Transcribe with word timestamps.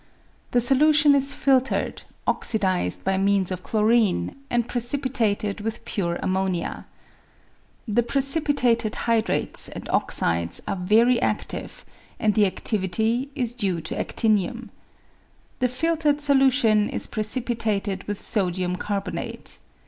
The 0.49 0.59
solution 0.61 1.13
is 1.13 1.35
filtered, 1.35 2.01
oxidised 2.25 3.03
by 3.03 3.19
means 3.19 3.51
of 3.51 3.61
chlorine, 3.61 4.35
and 4.49 4.67
precipitated 4.67 5.61
with 5.61 5.85
pure 5.85 6.15
ammonia. 6.23 6.87
The 7.87 8.01
pre 8.01 8.21
cipitated 8.21 8.95
hydrates 9.05 9.69
and 9.69 9.87
oxides 9.89 10.59
are 10.67 10.75
very 10.75 11.19
adive, 11.19 11.83
and 12.19 12.33
the 12.33 12.49
adivity 12.49 13.29
is 13.35 13.53
due 13.53 13.79
to 13.81 13.95
adinium. 14.03 14.69
The 15.59 15.67
filtered 15.67 16.19
solution 16.19 16.89
is 16.89 17.05
pre 17.05 17.21
cipitated 17.21 18.05
with 18.07 18.19
sodium 18.19 18.77
carbonate. 18.77 19.59